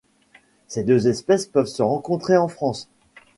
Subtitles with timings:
[0.67, 2.89] Ces deux espèces peuvent se rencontrer en France.